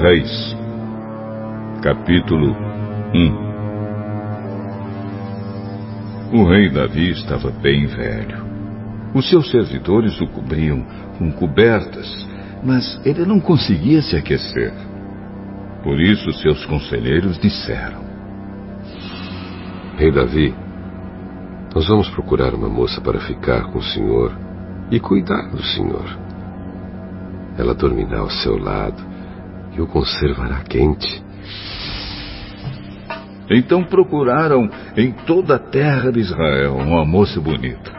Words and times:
Reis, 0.00 0.56
capítulo 1.82 2.54
1 6.32 6.38
O 6.38 6.44
rei 6.48 6.70
Davi 6.70 7.10
estava 7.10 7.50
bem 7.50 7.84
velho. 7.86 8.46
Os 9.12 9.28
seus 9.28 9.50
servidores 9.50 10.20
o 10.20 10.28
cobriam 10.28 10.86
com 11.18 11.32
cobertas, 11.32 12.06
mas 12.62 13.00
ele 13.04 13.26
não 13.26 13.40
conseguia 13.40 14.00
se 14.00 14.14
aquecer. 14.14 14.72
Por 15.82 16.00
isso, 16.00 16.32
seus 16.34 16.64
conselheiros 16.66 17.36
disseram: 17.36 18.04
Rei 19.96 20.12
Davi, 20.12 20.54
nós 21.74 21.88
vamos 21.88 22.08
procurar 22.10 22.54
uma 22.54 22.68
moça 22.68 23.00
para 23.00 23.18
ficar 23.18 23.64
com 23.72 23.80
o 23.80 23.82
senhor 23.82 24.32
e 24.92 25.00
cuidar 25.00 25.50
do 25.50 25.60
senhor. 25.60 26.16
Ela 27.58 27.74
dormirá 27.74 28.20
ao 28.20 28.30
seu 28.30 28.56
lado 28.56 29.17
e 29.78 29.80
o 29.80 29.86
conservará 29.86 30.60
quente. 30.64 31.22
Então 33.48 33.84
procuraram 33.84 34.68
em 34.96 35.12
toda 35.12 35.54
a 35.54 35.58
terra 35.58 36.10
de 36.10 36.18
Israel 36.18 36.76
uma 36.76 37.04
moça 37.04 37.40
bonita. 37.40 37.96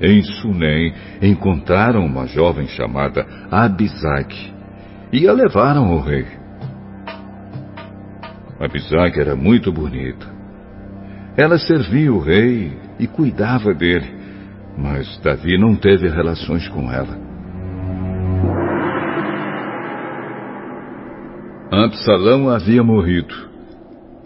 Em 0.00 0.22
Sunem 0.22 0.94
encontraram 1.20 2.04
uma 2.06 2.26
jovem 2.26 2.66
chamada 2.68 3.26
Abisag 3.50 4.34
e 5.12 5.28
a 5.28 5.32
levaram 5.32 5.84
ao 5.92 6.00
rei. 6.00 6.26
Abisag 8.58 9.20
era 9.20 9.36
muito 9.36 9.70
bonita. 9.70 10.26
Ela 11.36 11.58
servia 11.58 12.12
o 12.12 12.18
rei 12.18 12.76
e 12.98 13.06
cuidava 13.06 13.74
dele, 13.74 14.10
mas 14.76 15.20
Davi 15.22 15.58
não 15.58 15.76
teve 15.76 16.08
relações 16.08 16.66
com 16.68 16.90
ela. 16.90 17.29
Absalão 21.72 22.48
havia 22.50 22.82
morrido. 22.82 23.32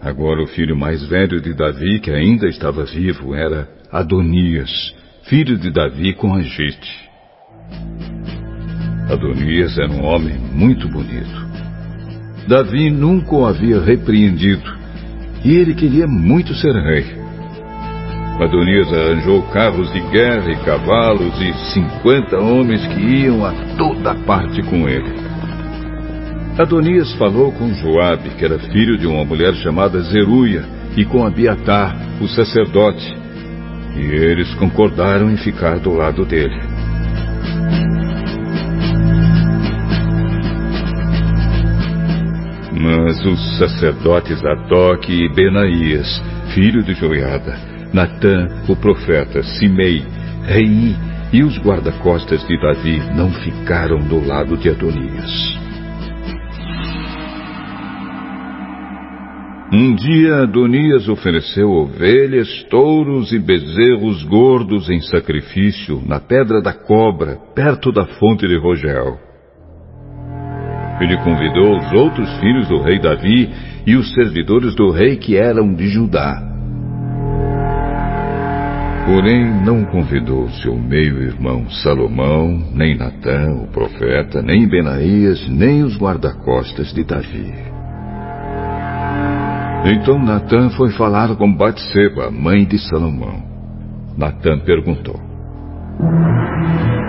Agora 0.01 0.41
o 0.41 0.47
filho 0.47 0.75
mais 0.75 1.07
velho 1.07 1.39
de 1.39 1.53
Davi, 1.53 1.99
que 1.99 2.09
ainda 2.09 2.47
estava 2.47 2.83
vivo, 2.85 3.35
era 3.35 3.69
Adonias, 3.91 4.95
filho 5.25 5.55
de 5.55 5.69
Davi 5.69 6.13
com 6.13 6.33
Agite. 6.33 7.09
Adonias 9.11 9.77
era 9.77 9.91
um 9.91 10.03
homem 10.03 10.39
muito 10.39 10.89
bonito. 10.89 11.45
Davi 12.47 12.89
nunca 12.89 13.35
o 13.35 13.45
havia 13.45 13.79
repreendido 13.79 14.67
e 15.43 15.55
ele 15.55 15.75
queria 15.75 16.07
muito 16.07 16.51
ser 16.55 16.73
rei. 16.73 17.05
Adonias 18.41 18.91
arranjou 18.91 19.43
carros 19.51 19.93
de 19.93 20.01
guerra 20.09 20.51
e 20.51 20.65
cavalos 20.65 21.39
e 21.39 21.53
cinquenta 21.73 22.39
homens 22.39 22.83
que 22.87 22.99
iam 22.99 23.45
a 23.45 23.53
toda 23.77 24.15
parte 24.25 24.63
com 24.63 24.89
ele. 24.89 25.24
Adonias 26.57 27.11
falou 27.15 27.51
com 27.51 27.73
Joabe, 27.73 28.29
que 28.29 28.45
era 28.45 28.57
filho 28.57 28.97
de 28.97 29.05
uma 29.05 29.25
mulher 29.25 29.53
chamada 29.55 29.99
Zeruia, 29.99 30.63
e 30.95 31.03
com 31.03 31.25
Abiatar, 31.25 31.93
o 32.21 32.29
sacerdote, 32.29 33.13
e 33.93 33.99
eles 33.99 34.53
concordaram 34.55 35.29
em 35.29 35.35
ficar 35.35 35.79
do 35.79 35.91
lado 35.91 36.25
dele. 36.25 36.55
Mas 42.71 43.25
os 43.25 43.57
sacerdotes 43.57 44.41
Adoc 44.45 45.09
e 45.09 45.27
Benaías, 45.33 46.07
filho 46.53 46.81
de 46.83 46.93
Joiada, 46.93 47.57
Natã, 47.91 48.47
o 48.69 48.77
profeta, 48.77 49.43
Simei, 49.43 50.05
Rei 50.45 50.95
e 51.33 51.43
os 51.43 51.57
guarda-costas 51.57 52.47
de 52.47 52.57
Davi 52.61 53.01
não 53.13 53.29
ficaram 53.29 53.99
do 54.07 54.25
lado 54.25 54.55
de 54.55 54.69
Adonias. 54.69 55.64
Um 59.73 59.95
dia 59.95 60.43
Adonias 60.43 61.09
ofereceu 61.09 61.69
ovelhas, 61.71 62.63
touros 62.69 63.31
e 63.31 63.39
bezerros 63.39 64.23
gordos 64.23 64.89
em 64.89 65.01
sacrifício 65.01 66.03
na 66.05 66.19
pedra 66.19 66.61
da 66.61 66.71
cobra, 66.71 67.37
perto 67.55 67.91
da 67.91 68.05
fonte 68.05 68.47
de 68.47 68.57
Rogel. 68.59 69.17
Ele 71.01 71.17
convidou 71.17 71.77
os 71.77 71.91
outros 71.93 72.31
filhos 72.39 72.67
do 72.67 72.79
rei 72.81 72.99
Davi 72.99 73.49
e 73.87 73.95
os 73.95 74.13
servidores 74.13 74.75
do 74.75 74.91
rei 74.91 75.17
que 75.17 75.35
eram 75.35 75.73
de 75.73 75.87
Judá. 75.87 76.41
Porém, 79.07 79.45
não 79.63 79.83
convidou 79.85 80.47
seu 80.49 80.75
meio-irmão 80.75 81.69
Salomão, 81.69 82.71
nem 82.73 82.97
Natã, 82.97 83.51
o 83.51 83.67
profeta, 83.67 84.41
nem 84.41 84.67
Benaías, 84.67 85.47
nem 85.49 85.83
os 85.83 85.97
guarda-costas 85.97 86.93
de 86.93 87.03
Davi. 87.03 87.74
Então 89.83 90.17
Natã 90.17 90.69
foi 90.69 90.91
falar 90.91 91.35
com 91.35 91.51
Batseba, 91.53 92.31
mãe 92.31 92.65
de 92.65 92.77
Salomão. 92.79 93.43
Natã 94.17 94.57
perguntou: 94.59 95.19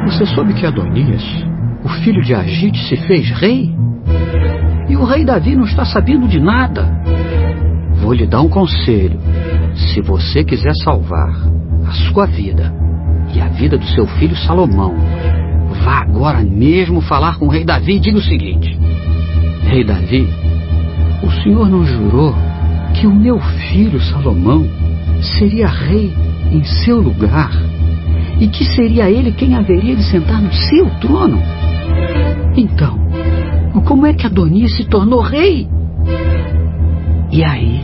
Você 0.05 0.27
soube 0.27 0.55
que 0.55 0.67
Adonias, 0.67 1.25
o 1.85 1.89
filho 2.03 2.23
de 2.23 2.35
Agite, 2.35 2.79
se 2.89 2.97
fez 3.07 3.31
rei? 3.31 3.75
E 4.89 4.97
o 4.97 5.05
rei 5.05 5.25
Davi 5.25 5.57
não 5.57 5.65
está 5.65 5.85
sabendo 5.85 6.29
de 6.29 6.41
nada. 6.41 6.89
Vou 8.03 8.13
lhe 8.13 8.27
dar 8.27 8.41
um 8.41 8.49
conselho. 8.49 9.19
Se 9.75 10.01
você 10.01 10.45
quiser 10.45 10.75
salvar 10.85 11.35
a 11.87 11.93
sua 11.93 12.27
vida 12.27 12.73
e 13.35 13.41
a 13.41 13.49
vida 13.49 13.77
do 13.77 13.87
seu 13.87 14.07
filho 14.07 14.37
Salomão, 14.37 14.95
vá 15.85 16.03
agora 16.03 16.43
mesmo 16.43 17.01
falar 17.01 17.39
com 17.39 17.47
o 17.47 17.51
rei 17.51 17.65
Davi 17.65 17.97
e 17.97 18.01
diga 18.01 18.19
o 18.19 18.23
seguinte: 18.23 18.79
Rei 19.63 19.85
Davi, 19.85 20.29
o 21.23 21.31
senhor 21.43 21.69
não 21.69 21.85
jurou 21.85 22.35
que 22.97 23.07
o 23.07 23.15
meu 23.15 23.39
filho 23.39 24.01
Salomão 24.01 24.67
seria 25.39 25.69
rei 25.69 26.13
em 26.51 26.65
seu 26.65 26.99
lugar 26.99 27.51
e 28.41 28.49
que 28.49 28.65
seria 28.65 29.11
ele 29.11 29.33
quem 29.33 29.55
haveria 29.55 29.95
de 29.95 30.03
sentar 30.05 30.41
no 30.41 30.53
seu 30.53 30.89
trono? 31.01 31.39
Então, 32.57 32.99
como 33.85 34.07
é 34.07 34.15
que 34.15 34.27
Adonias 34.27 34.77
se 34.77 34.85
tornou 34.85 35.21
rei? 35.21 35.69
E 37.31 37.45
aí, 37.45 37.83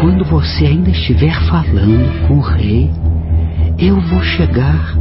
quando 0.00 0.24
você 0.24 0.66
ainda 0.66 0.90
estiver 0.90 1.34
falando 1.48 2.28
com 2.28 2.38
o 2.38 2.40
rei, 2.40 2.90
eu 3.78 4.00
vou 4.00 4.22
chegar 4.22 4.96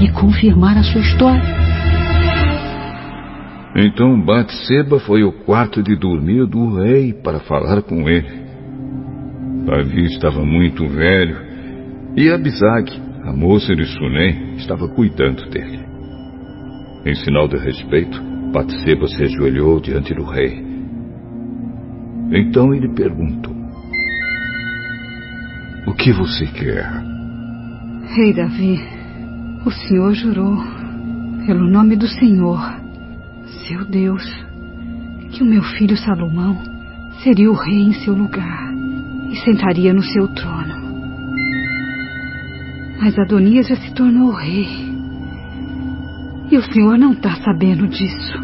e 0.00 0.08
confirmar 0.10 0.76
a 0.76 0.82
sua 0.82 1.00
história. 1.00 1.69
Então 3.74 4.20
Batseba 4.20 4.98
foi 5.00 5.22
ao 5.22 5.32
quarto 5.32 5.82
de 5.82 5.96
dormir 5.96 6.46
do 6.46 6.74
rei 6.76 7.12
para 7.12 7.38
falar 7.40 7.82
com 7.82 8.08
ele. 8.08 8.40
Davi 9.64 10.06
estava 10.06 10.44
muito 10.44 10.86
velho 10.88 11.36
e 12.16 12.28
Abisag, 12.30 12.90
a 13.24 13.32
moça 13.32 13.74
de 13.76 13.84
Sunem, 13.84 14.54
estava 14.56 14.88
cuidando 14.88 15.48
dele. 15.50 15.78
Em 17.06 17.14
sinal 17.14 17.46
de 17.46 17.56
respeito, 17.56 18.20
Batseba 18.52 19.06
se 19.06 19.22
ajoelhou 19.22 19.80
diante 19.80 20.12
do 20.14 20.24
rei. 20.24 20.64
Então 22.32 22.74
ele 22.74 22.88
perguntou: 22.94 23.54
O 25.86 25.94
que 25.94 26.12
você 26.12 26.46
quer? 26.46 26.90
Rei 28.16 28.32
Davi, 28.34 28.76
o 29.64 29.70
senhor 29.70 30.12
jurou, 30.14 30.56
pelo 31.46 31.70
nome 31.70 31.94
do 31.94 32.08
Senhor, 32.08 32.79
seu 33.50 33.84
Deus, 33.84 34.24
que 35.32 35.42
o 35.42 35.46
meu 35.46 35.62
filho 35.62 35.96
Salomão 35.96 36.58
seria 37.22 37.50
o 37.50 37.54
rei 37.54 37.82
em 37.82 37.92
seu 37.92 38.14
lugar 38.14 38.72
e 39.30 39.36
sentaria 39.44 39.92
no 39.92 40.02
seu 40.02 40.28
trono. 40.28 40.80
Mas 43.00 43.18
Adonias 43.18 43.68
já 43.68 43.76
se 43.76 43.92
tornou 43.94 44.32
rei 44.32 44.90
e 46.50 46.56
o 46.56 46.62
senhor 46.72 46.98
não 46.98 47.12
está 47.12 47.36
sabendo 47.36 47.86
disso. 47.86 48.38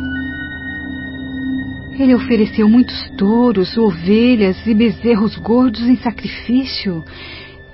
Ele 1.98 2.14
ofereceu 2.14 2.68
muitos 2.68 3.10
touros, 3.16 3.76
ovelhas 3.76 4.66
e 4.66 4.74
bezerros 4.74 5.36
gordos 5.36 5.82
em 5.82 5.96
sacrifício 5.96 7.02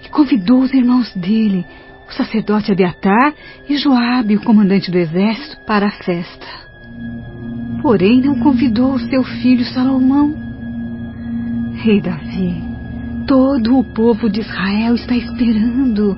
e 0.04 0.08
convidou 0.08 0.60
os 0.60 0.72
irmãos 0.72 1.12
dele, 1.14 1.66
o 2.08 2.12
sacerdote 2.12 2.70
Abiatar 2.70 3.34
e 3.68 3.76
Joabe, 3.76 4.36
o 4.36 4.42
comandante 4.42 4.90
do 4.90 4.98
exército, 4.98 5.58
para 5.66 5.88
a 5.88 5.90
festa. 5.90 6.71
Porém, 7.82 8.20
não 8.20 8.36
convidou 8.36 8.96
seu 8.96 9.24
filho 9.24 9.64
Salomão. 9.64 10.32
Rei 11.74 12.00
Davi, 12.00 12.62
todo 13.26 13.76
o 13.76 13.82
povo 13.82 14.30
de 14.30 14.40
Israel 14.40 14.94
está 14.94 15.16
esperando 15.16 16.16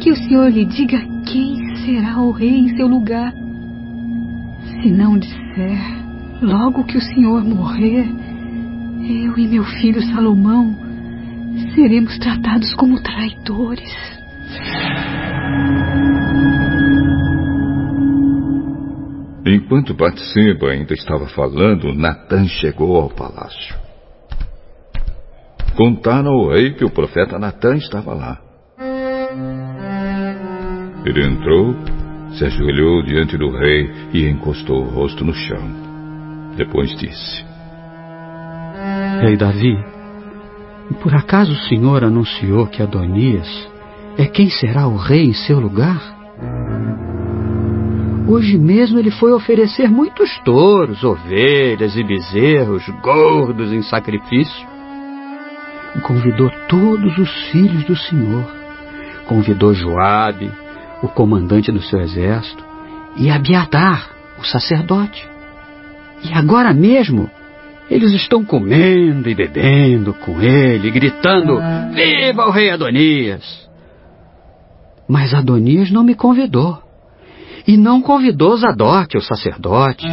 que 0.00 0.10
o 0.10 0.16
Senhor 0.16 0.50
lhe 0.50 0.64
diga 0.64 0.98
quem 1.26 1.76
será 1.84 2.18
o 2.22 2.30
rei 2.30 2.60
em 2.60 2.76
seu 2.76 2.86
lugar. 2.86 3.30
Se 4.64 4.90
não 4.90 5.18
disser, 5.18 5.78
logo 6.40 6.84
que 6.84 6.96
o 6.96 7.02
Senhor 7.02 7.44
morrer, 7.44 8.08
eu 9.02 9.36
e 9.36 9.46
meu 9.48 9.64
filho 9.64 10.02
Salomão 10.02 10.74
seremos 11.74 12.18
tratados 12.18 12.74
como 12.74 13.02
traidores. 13.02 13.94
Enquanto 19.46 19.94
Batseba 19.94 20.72
ainda 20.72 20.92
estava 20.92 21.28
falando, 21.28 21.94
Natan 21.94 22.48
chegou 22.48 22.96
ao 22.96 23.08
palácio. 23.08 23.76
Contaram 25.76 26.32
ao 26.32 26.48
rei 26.50 26.74
que 26.74 26.84
o 26.84 26.90
profeta 26.90 27.38
Natan 27.38 27.76
estava 27.76 28.12
lá. 28.12 28.40
Ele 31.04 31.24
entrou, 31.24 31.76
se 32.32 32.44
ajoelhou 32.44 33.04
diante 33.04 33.38
do 33.38 33.48
rei 33.56 33.88
e 34.12 34.28
encostou 34.28 34.82
o 34.82 34.88
rosto 34.88 35.24
no 35.24 35.32
chão. 35.32 35.62
Depois 36.56 36.90
disse: 36.96 37.44
Rei 39.20 39.36
Davi, 39.36 39.76
por 41.00 41.14
acaso 41.14 41.52
o 41.52 41.68
senhor 41.68 42.02
anunciou 42.02 42.66
que 42.66 42.82
Adonias 42.82 43.46
é 44.18 44.26
quem 44.26 44.50
será 44.50 44.88
o 44.88 44.96
rei 44.96 45.26
em 45.26 45.34
seu 45.34 45.60
lugar? 45.60 46.15
Hoje 48.28 48.58
mesmo 48.58 48.98
ele 48.98 49.10
foi 49.10 49.32
oferecer 49.32 49.88
muitos 49.88 50.36
touros, 50.40 51.04
ovelhas 51.04 51.96
e 51.96 52.02
bezerros 52.02 52.84
gordos 53.00 53.72
em 53.72 53.82
sacrifício. 53.82 54.66
Convidou 56.02 56.50
todos 56.68 57.16
os 57.18 57.30
filhos 57.50 57.84
do 57.84 57.96
Senhor. 57.96 58.44
Convidou 59.26 59.72
Joabe, 59.72 60.50
o 61.02 61.08
comandante 61.08 61.70
do 61.70 61.80
seu 61.80 62.00
exército, 62.00 62.64
e 63.16 63.30
Abiatar, 63.30 64.10
o 64.38 64.44
sacerdote. 64.44 65.26
E 66.22 66.32
agora 66.32 66.74
mesmo 66.74 67.30
eles 67.88 68.12
estão 68.12 68.44
comendo 68.44 69.30
e 69.30 69.34
bebendo 69.34 70.12
com 70.12 70.42
ele, 70.42 70.90
gritando: 70.90 71.58
Viva 71.94 72.46
o 72.46 72.50
rei 72.50 72.70
Adonias! 72.70 73.66
Mas 75.08 75.32
Adonias 75.32 75.90
não 75.90 76.02
me 76.02 76.14
convidou. 76.14 76.85
E 77.66 77.76
não 77.76 78.00
convidou 78.00 78.56
Zadok, 78.56 79.16
o 79.16 79.20
sacerdote, 79.20 80.06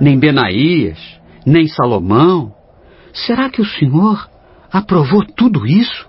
nem 0.00 0.18
Benaías, 0.18 0.98
nem 1.44 1.66
Salomão. 1.68 2.52
Será 3.12 3.50
que 3.50 3.60
o 3.60 3.64
Senhor 3.64 4.28
aprovou 4.72 5.24
tudo 5.24 5.66
isso? 5.66 6.08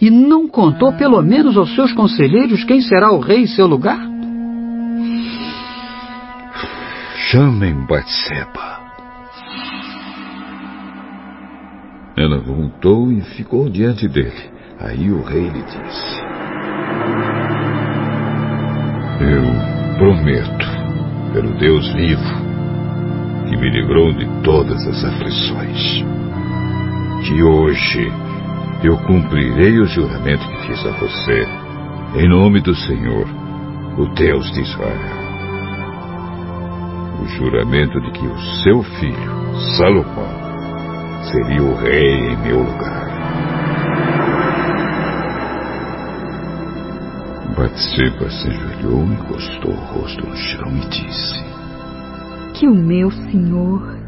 E 0.00 0.10
não 0.10 0.48
contou 0.48 0.92
pelo 0.92 1.20
menos 1.22 1.56
aos 1.56 1.74
seus 1.74 1.92
conselheiros 1.92 2.64
quem 2.64 2.80
será 2.80 3.12
o 3.12 3.20
rei 3.20 3.42
em 3.42 3.46
seu 3.46 3.66
lugar? 3.66 4.00
Chamem 7.30 7.86
Batseba. 7.86 8.78
Ela 12.16 12.40
voltou 12.40 13.12
e 13.12 13.20
ficou 13.20 13.68
diante 13.68 14.08
dele. 14.08 14.50
Aí 14.80 15.10
o 15.10 15.22
rei 15.22 15.48
lhe 15.48 15.62
disse: 15.62 16.20
Eu 19.20 19.57
prometo, 19.98 20.64
pelo 21.32 21.58
Deus 21.58 21.92
vivo, 21.92 22.22
que 23.48 23.56
me 23.56 23.68
livrou 23.68 24.12
de 24.12 24.26
todas 24.42 24.86
as 24.86 25.04
aflições, 25.04 26.04
que 27.26 27.42
hoje 27.42 28.12
eu 28.84 28.96
cumprirei 28.98 29.80
o 29.80 29.86
juramento 29.86 30.46
que 30.46 30.68
fiz 30.68 30.86
a 30.86 30.92
você, 30.92 31.48
em 32.14 32.28
nome 32.28 32.60
do 32.60 32.74
Senhor, 32.76 33.26
o 33.98 34.06
Deus 34.14 34.48
de 34.52 34.60
Israel. 34.62 35.18
O 37.20 37.26
juramento 37.26 38.00
de 38.00 38.12
que 38.12 38.24
o 38.24 38.38
seu 38.62 38.82
filho, 39.00 39.56
Salomão, 39.76 40.48
seria 41.24 41.62
o 41.62 41.74
rei 41.74 42.32
em 42.32 42.36
meu 42.36 42.62
lugar. 42.62 42.97
Batseba 47.58 48.30
se 48.30 48.46
ajoelhou, 48.46 49.04
encostou 49.04 49.72
o 49.72 49.98
rosto 49.98 50.24
no 50.24 50.36
chão 50.36 50.76
e 50.76 50.88
disse: 50.90 51.44
Que 52.54 52.68
o 52.68 52.74
meu 52.74 53.10
senhor, 53.10 53.98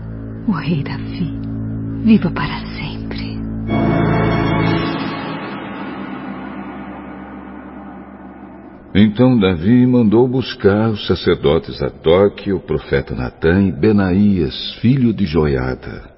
o 0.46 0.52
rei 0.52 0.84
Davi, 0.84 1.36
viva 2.04 2.30
para 2.30 2.60
sempre. 2.76 3.40
Então 8.94 9.36
Davi 9.36 9.84
mandou 9.84 10.28
buscar 10.28 10.90
os 10.90 11.04
sacerdotes 11.08 11.82
Adoc, 11.82 12.46
o 12.52 12.60
profeta 12.60 13.16
Natã 13.16 13.60
e 13.62 13.72
Benaías, 13.72 14.74
filho 14.80 15.12
de 15.12 15.26
Joiada. 15.26 16.08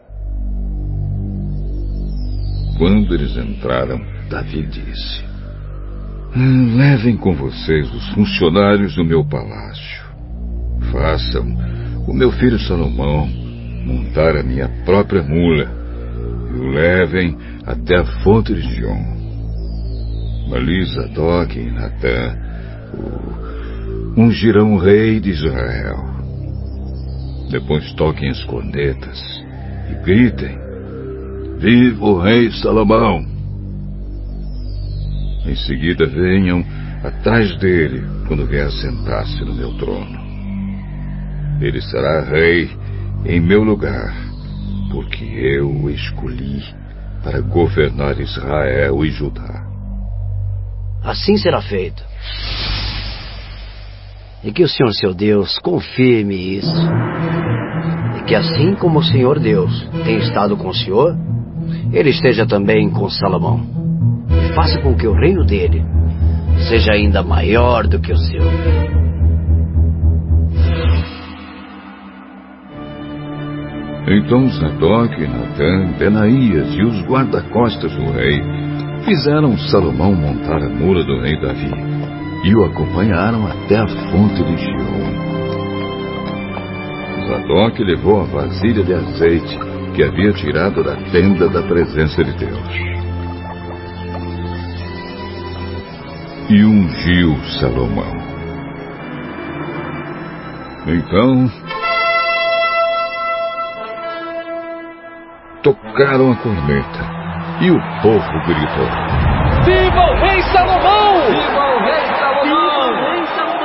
Quando 2.77 3.15
eles 3.15 3.35
entraram, 3.39 3.99
Davi 4.29 4.67
disse: 4.67 5.25
"Ah, 5.25 5.32
Levem 6.35 7.15
com 7.19 7.35
vocês 7.35 7.93
os 7.93 8.09
funcionários 8.15 8.95
do 8.97 9.05
meu 9.05 9.23
palácio. 9.23 10.03
Façam 10.91 11.45
o 12.09 12.15
meu 12.15 12.33
filho 12.33 12.59
Salomão 12.59 13.29
montar 13.85 14.37
a 14.37 14.43
minha 14.43 14.67
própria 14.87 15.23
mula 15.23 15.71
e 16.51 16.59
o 16.59 16.71
levem 16.71 17.37
até 17.67 17.99
a 17.99 18.05
fonte 18.23 18.55
de 18.55 18.63
Gion. 18.63 19.13
Ali 20.55 20.83
Zadok 20.87 21.59
e 21.59 21.71
Natã 21.71 22.35
o 24.17 24.21
ungirão 24.23 24.73
o 24.73 24.79
rei 24.79 25.21
de 25.21 25.31
Israel. 25.31 25.99
Depois 27.51 27.93
toquem 27.93 28.31
as 28.31 28.43
cornetas 28.45 29.21
e 29.91 30.03
gritem: 30.03 30.59
Viva 31.59 32.05
o 32.07 32.19
rei 32.19 32.51
Salomão! 32.53 33.32
Em 35.45 35.57
seguida 35.57 36.07
venham 36.07 36.65
atrás 37.03 37.57
dele 37.59 38.05
quando 38.27 38.47
vier 38.47 38.71
sentar-se 38.71 39.45
no 39.45 39.55
meu 39.55 39.77
trono. 39.77 40.21
Ele 41.61 41.81
será 41.81 42.23
rei 42.23 42.71
em 43.25 43.41
meu 43.41 43.63
lugar, 43.63 44.15
porque 44.91 45.25
eu 45.25 45.69
o 45.69 45.91
escolhi 45.91 46.63
para 47.23 47.41
governar 47.41 48.19
Israel 48.21 49.05
e 49.05 49.11
Judá. 49.11 49.67
Assim 51.03 51.37
será 51.37 51.61
feito. 51.61 52.03
E 54.45 54.53
que 54.53 54.63
o 54.63 54.69
Senhor 54.69 54.93
seu 54.93 55.15
Deus 55.15 55.59
confirme 55.61 56.59
isso. 56.59 56.83
E 58.19 58.25
que 58.25 58.35
assim 58.35 58.75
como 58.75 59.01
o 59.01 59.05
Senhor 59.05 59.39
Deus 59.39 59.89
tem 60.05 60.19
estado 60.19 60.57
com 60.57 60.69
o 60.69 60.75
Senhor, 60.75 61.17
ele 61.93 62.11
esteja 62.11 62.47
também 62.47 62.91
com 62.91 63.09
Salomão. 63.09 63.82
Faça 64.55 64.81
com 64.83 64.95
que 64.95 65.07
o 65.07 65.15
reino 65.15 65.45
dele 65.45 65.85
seja 66.69 66.93
ainda 66.93 67.23
maior 67.23 67.87
do 67.87 68.01
que 68.01 68.13
o 68.13 68.17
seu. 68.17 68.43
Então 74.07 74.49
Zadok, 74.49 75.27
Natan, 75.27 75.93
Benaías 75.99 76.75
e 76.75 76.83
os 76.83 77.01
guarda-costas 77.07 77.93
do 77.95 78.11
rei 78.13 78.43
fizeram 79.05 79.57
Salomão 79.57 80.15
montar 80.15 80.63
a 80.63 80.69
mula 80.69 81.05
do 81.05 81.21
rei 81.21 81.41
Davi 81.41 81.71
e 82.45 82.55
o 82.55 82.65
acompanharam 82.65 83.47
até 83.47 83.77
a 83.77 83.87
fonte 83.87 84.43
de 84.43 84.57
Gion. 84.57 85.33
Zadok 87.29 87.83
levou 87.83 88.21
a 88.21 88.25
vasilha 88.25 88.83
de 88.83 88.93
azeite 88.93 89.59
que 89.95 90.03
havia 90.03 90.33
tirado 90.33 90.83
da 90.83 90.97
tenda 91.11 91.49
da 91.49 91.63
presença 91.63 92.25
de 92.25 92.33
Deus. 92.33 93.02
E 96.49 96.65
ungiu 96.65 97.37
Salomão. 97.61 98.33
Então, 100.87 101.51
tocaram 105.63 106.33
a 106.33 106.37
corneta 106.37 107.01
e 107.61 107.71
o 107.71 107.79
povo 108.03 108.33
gritou: 108.47 108.89
Viva 109.65 110.01
o 110.01 110.15
rei 110.17 110.43
Salomão! 110.43 111.27
Viva 111.31 111.61
o 111.61 111.79
rei 111.85 112.07
Salomão! 112.19 112.49
Viva 112.49 113.01
o 113.01 113.13
rei 113.13 113.27
Salomão! 113.27 113.63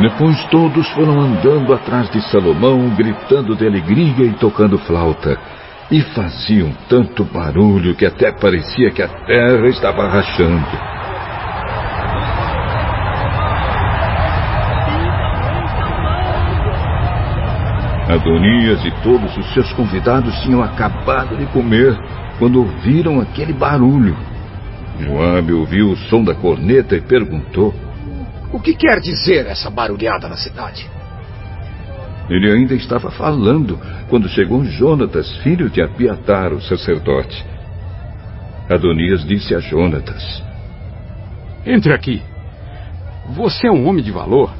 Depois 0.00 0.44
todos 0.46 0.88
foram 0.92 1.20
andando 1.20 1.74
atrás 1.74 2.10
de 2.10 2.22
Salomão, 2.30 2.88
gritando 2.96 3.54
de 3.54 3.66
alegria 3.66 4.26
e 4.26 4.32
tocando 4.32 4.78
flauta. 4.78 5.38
E 5.90 6.00
faziam 6.00 6.72
tanto 6.88 7.22
barulho 7.22 7.94
que 7.94 8.06
até 8.06 8.32
parecia 8.32 8.90
que 8.90 9.02
a 9.02 9.08
terra 9.08 9.68
estava 9.68 10.08
rachando. 10.08 10.91
Adonias 18.12 18.84
e 18.84 18.90
todos 19.02 19.34
os 19.38 19.54
seus 19.54 19.72
convidados 19.72 20.38
tinham 20.42 20.62
acabado 20.62 21.34
de 21.34 21.46
comer 21.46 21.96
quando 22.38 22.60
ouviram 22.60 23.20
aquele 23.20 23.54
barulho. 23.54 24.14
Joabe 25.00 25.54
ouviu 25.54 25.90
o 25.90 25.96
som 25.96 26.22
da 26.22 26.34
corneta 26.34 26.94
e 26.94 27.00
perguntou: 27.00 27.74
O 28.52 28.60
que 28.60 28.74
quer 28.74 29.00
dizer 29.00 29.46
essa 29.46 29.70
barulhada 29.70 30.28
na 30.28 30.36
cidade? 30.36 30.86
Ele 32.28 32.52
ainda 32.52 32.74
estava 32.74 33.10
falando 33.10 33.78
quando 34.10 34.28
chegou 34.28 34.62
Jonatas, 34.62 35.34
filho 35.38 35.70
de 35.70 35.80
Abiatar, 35.80 36.52
o 36.52 36.60
sacerdote. 36.60 37.42
Adonias 38.68 39.24
disse 39.24 39.54
a 39.54 39.58
Jonatas: 39.58 40.42
Entre 41.64 41.94
aqui. 41.94 42.22
Você 43.30 43.68
é 43.68 43.72
um 43.72 43.86
homem 43.86 44.02
de 44.02 44.10
valor 44.10 44.52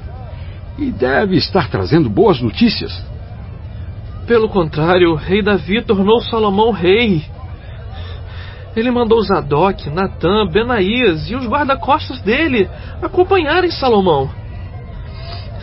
E 0.78 0.92
deve 0.92 1.37
estar 1.37 1.68
trazendo 1.68 2.09
boas 2.09 2.40
notícias. 2.40 3.12
Pelo 4.26 4.48
contrário, 4.48 5.12
o 5.12 5.16
rei 5.16 5.42
Davi 5.42 5.82
tornou 5.82 6.20
Salomão 6.22 6.70
rei. 6.70 7.24
Ele 8.76 8.90
mandou 8.90 9.20
Zadok, 9.22 9.90
Natã, 9.90 10.46
Benaías 10.46 11.28
e 11.30 11.34
os 11.34 11.46
guarda-costas 11.46 12.20
dele 12.22 12.68
acompanharem 13.02 13.70
Salomão. 13.70 14.30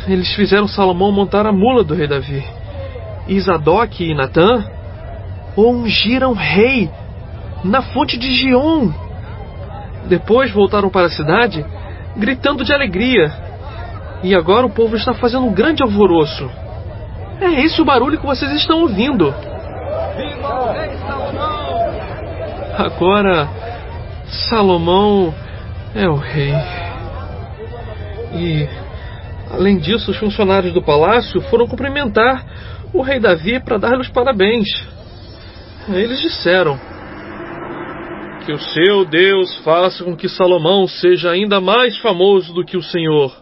Eles 0.07 0.33
fizeram 0.35 0.67
Salomão 0.67 1.11
montar 1.11 1.45
a 1.45 1.51
mula 1.51 1.83
do 1.83 1.95
rei 1.95 2.07
Davi. 2.07 2.43
E 3.27 3.39
Zadok 3.39 4.03
e 4.03 4.13
Natã 4.13 4.63
ungiram 5.57 6.33
rei 6.33 6.89
na 7.63 7.81
fonte 7.81 8.17
de 8.17 8.31
Gion. 8.31 8.91
Depois 10.07 10.51
voltaram 10.51 10.89
para 10.89 11.07
a 11.07 11.11
cidade, 11.11 11.65
gritando 12.17 12.63
de 12.63 12.73
alegria. 12.73 13.31
E 14.21 14.35
agora 14.35 14.65
o 14.65 14.69
povo 14.69 14.95
está 14.95 15.13
fazendo 15.13 15.45
um 15.45 15.53
grande 15.53 15.81
alvoroço. 15.81 16.49
É 17.41 17.61
esse 17.63 17.81
o 17.81 17.85
barulho 17.85 18.19
que 18.19 18.25
vocês 18.25 18.51
estão 18.53 18.81
ouvindo. 18.81 19.33
Agora, 22.77 23.47
Salomão 24.49 25.33
é 25.95 26.07
o 26.07 26.15
rei. 26.15 26.53
E, 28.33 28.67
além 29.51 29.77
disso, 29.77 30.11
os 30.11 30.17
funcionários 30.17 30.73
do 30.73 30.81
palácio 30.81 31.41
foram 31.43 31.67
cumprimentar 31.67 32.45
o 32.93 33.01
rei 33.01 33.19
Davi 33.19 33.59
para 33.59 33.77
dar-lhe 33.77 34.01
os 34.01 34.09
parabéns. 34.09 34.67
Eles 35.87 36.21
disseram: 36.21 36.79
Que 38.45 38.51
o 38.51 38.59
seu 38.59 39.05
Deus 39.05 39.57
faça 39.59 40.03
com 40.03 40.15
que 40.15 40.29
Salomão 40.29 40.87
seja 40.87 41.31
ainda 41.31 41.59
mais 41.59 41.97
famoso 41.99 42.53
do 42.53 42.65
que 42.65 42.77
o 42.77 42.83
Senhor, 42.83 43.35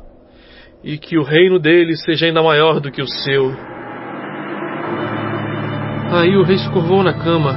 e 0.83 0.97
que 0.97 1.17
o 1.17 1.23
reino 1.23 1.59
dele 1.59 1.95
seja 1.97 2.27
ainda 2.27 2.41
maior 2.41 2.79
do 2.79 2.91
que 2.91 3.01
o 3.01 3.07
seu. 3.07 3.76
Aí 6.11 6.37
o 6.37 6.43
rei 6.43 6.57
se 6.57 6.69
curvou 6.69 7.03
na 7.03 7.13
cama 7.13 7.53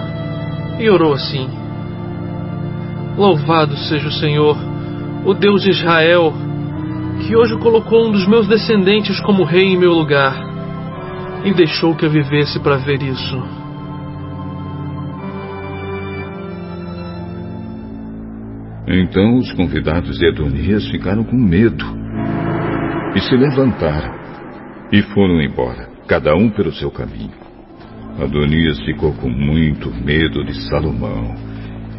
e 0.79 0.91
orou 0.91 1.13
assim: 1.13 1.49
Louvado 3.17 3.77
seja 3.77 4.09
o 4.09 4.13
Senhor, 4.13 4.57
o 5.25 5.35
Deus 5.35 5.63
de 5.63 5.71
Israel, 5.71 6.33
que 7.27 7.37
hoje 7.37 7.57
colocou 7.59 8.09
um 8.09 8.13
dos 8.13 8.27
meus 8.27 8.49
descendentes 8.49 9.21
como 9.21 9.45
rei 9.45 9.75
em 9.75 9.79
meu 9.79 9.93
lugar 9.93 10.35
e 11.45 11.53
deixou 11.53 11.95
que 11.95 12.05
eu 12.05 12.11
vivesse 12.11 12.59
para 12.61 12.77
ver 12.77 13.03
isso. 13.03 13.61
Então 18.89 19.37
os 19.37 19.53
convidados 19.53 20.19
de 20.19 20.27
Adonias 20.27 20.89
ficaram 20.89 21.23
com 21.23 21.37
medo 21.37 21.85
e 23.15 23.21
se 23.21 23.37
levantaram 23.37 24.13
e 24.91 25.01
foram 25.03 25.41
embora, 25.41 25.89
cada 26.09 26.35
um 26.35 26.51
pelo 26.51 26.73
seu 26.73 26.91
caminho. 26.91 27.50
Adonias 28.21 28.79
ficou 28.85 29.15
com 29.15 29.31
muito 29.31 29.91
medo 29.91 30.45
de 30.45 30.55
Salomão 30.69 31.35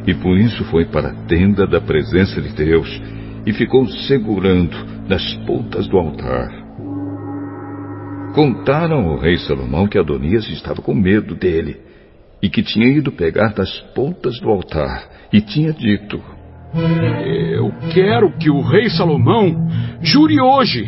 e 0.05 0.13
por 0.13 0.37
isso 0.37 0.63
foi 0.65 0.85
para 0.85 1.09
a 1.09 1.15
tenda 1.25 1.65
da 1.65 1.81
presença 1.81 2.39
de 2.39 2.53
Deus 2.53 3.01
e 3.43 3.51
ficou 3.51 3.87
segurando 3.87 4.77
nas 5.09 5.33
pontas 5.47 5.87
do 5.87 5.97
altar. 5.97 6.47
Contaram 8.35 9.09
ao 9.09 9.17
rei 9.17 9.35
Salomão 9.37 9.87
que 9.87 9.97
Adonias 9.97 10.47
estava 10.47 10.79
com 10.79 10.93
medo 10.93 11.33
dele 11.33 11.77
e 12.39 12.49
que 12.49 12.61
tinha 12.61 12.85
ido 12.85 13.11
pegar 13.11 13.53
das 13.55 13.79
pontas 13.95 14.39
do 14.39 14.49
altar 14.49 15.09
e 15.33 15.41
tinha 15.41 15.73
dito: 15.73 16.21
Eu 16.75 17.71
quero 17.91 18.31
que 18.37 18.51
o 18.51 18.61
rei 18.61 18.91
Salomão 18.91 19.67
jure 20.01 20.39
hoje 20.39 20.87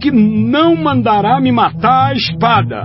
que 0.00 0.10
não 0.10 0.74
mandará 0.74 1.40
me 1.40 1.52
matar 1.52 2.10
à 2.10 2.12
espada. 2.14 2.84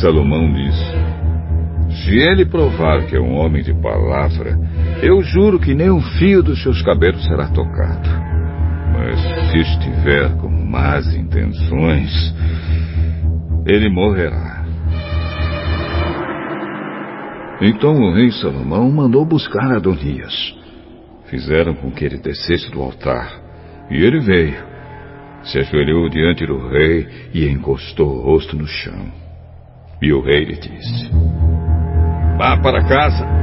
Salomão 0.00 0.52
disse: 0.52 2.02
Se 2.02 2.16
ele 2.16 2.44
provar 2.46 3.06
que 3.06 3.16
é 3.16 3.20
um 3.20 3.34
homem 3.34 3.62
de 3.62 3.74
palavra, 3.74 4.58
eu 5.02 5.22
juro 5.22 5.58
que 5.58 5.74
nem 5.74 5.90
um 5.90 6.00
fio 6.00 6.42
dos 6.42 6.62
seus 6.62 6.82
cabelos 6.82 7.24
será 7.24 7.48
tocado. 7.48 8.08
Mas 8.92 9.20
se 9.50 9.58
estiver 9.58 10.36
com 10.38 10.48
más 10.48 11.14
intenções, 11.14 12.34
ele 13.66 13.88
morrerá. 13.88 14.64
Então 17.60 17.94
o 17.94 18.12
rei 18.12 18.30
Salomão 18.32 18.90
mandou 18.90 19.24
buscar 19.24 19.70
Adonias. 19.72 20.34
Fizeram 21.26 21.74
com 21.74 21.90
que 21.90 22.04
ele 22.04 22.18
descesse 22.18 22.70
do 22.70 22.82
altar. 22.82 23.40
E 23.90 23.96
ele 23.96 24.20
veio, 24.20 24.64
se 25.44 25.58
ajoelhou 25.58 26.08
diante 26.08 26.46
do 26.46 26.68
rei 26.68 27.06
e 27.32 27.46
encostou 27.46 28.08
o 28.08 28.22
rosto 28.22 28.56
no 28.56 28.66
chão. 28.66 29.22
E 30.02 30.12
o 30.12 30.20
rei 30.20 30.44
lhe 30.44 30.58
disse: 30.58 31.08
Vá 32.36 32.56
para 32.60 32.82
casa 32.82 33.41